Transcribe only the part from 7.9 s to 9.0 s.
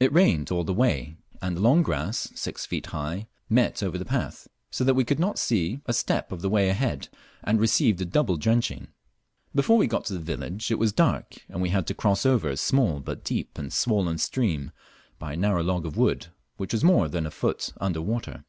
a double drenching.